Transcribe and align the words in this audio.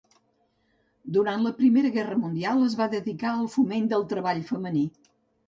Durant 1.17 1.43
la 1.47 1.51
Primera 1.59 1.91
Guerra 1.97 2.17
Mundial 2.23 2.65
es 2.69 2.77
va 2.81 2.89
dedicar 2.95 3.31
al 3.35 3.45
foment 3.59 3.87
del 3.93 4.09
treball 4.17 4.43
femení. 4.51 4.85